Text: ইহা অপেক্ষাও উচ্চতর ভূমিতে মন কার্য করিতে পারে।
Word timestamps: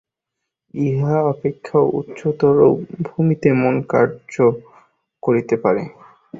ইহা 0.73 1.15
অপেক্ষাও 1.31 1.85
উচ্চতর 1.99 2.55
ভূমিতে 3.07 3.49
মন 3.53 3.75
কার্য 3.91 4.33
করিতে 5.23 5.55
পারে। 5.63 5.83